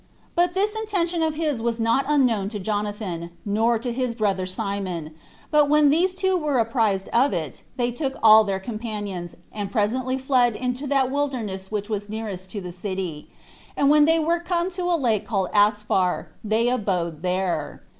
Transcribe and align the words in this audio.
But 0.33 0.55
this 0.55 0.75
intention 0.75 1.21
of 1.21 1.35
his 1.35 1.61
was 1.61 1.79
not 1.79 2.05
unknown 2.07 2.49
to 2.49 2.59
Jonathan, 2.59 3.29
nor 3.45 3.77
to 3.77 3.93
his 3.93 4.15
brother 4.15 4.47
Simon; 4.47 5.13
but 5.51 5.69
when 5.69 5.91
these 5.91 6.15
two 6.15 6.35
were 6.35 6.57
apprized 6.57 7.07
of 7.09 7.33
it, 7.33 7.61
they 7.77 7.91
took 7.91 8.15
all 8.23 8.43
their 8.43 8.59
companions, 8.59 9.35
and 9.51 9.71
presently 9.71 10.17
fled 10.17 10.55
into 10.55 10.87
that 10.87 11.11
wilderness 11.11 11.69
which 11.69 11.87
was 11.87 12.09
nearest 12.09 12.49
to 12.49 12.61
the 12.61 12.71
city; 12.71 13.29
and 13.77 13.91
when 13.91 14.05
they 14.05 14.17
were 14.17 14.39
come 14.39 14.71
to 14.71 14.81
a 14.85 14.97
lake 14.97 15.23
called 15.27 15.49
Asphar, 15.53 16.29
they 16.43 16.67
abode 16.67 17.21
there. 17.21 17.83